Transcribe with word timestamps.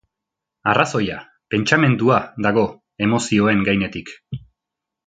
Arrazoia, 0.71 1.17
pentsamendua, 1.55 2.17
dago 2.47 2.65
emozioen 3.09 3.65
gainetik. 3.71 4.15